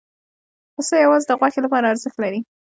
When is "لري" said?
2.23-2.39